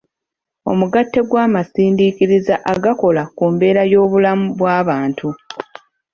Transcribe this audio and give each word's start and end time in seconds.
Omugatte 0.71 1.19
gw’amasindiikiriza 1.29 2.55
agakola 2.73 3.23
ku 3.35 3.43
mbeera 3.53 3.81
y’obulamu 3.91 4.45
bw’abantu. 4.59 5.27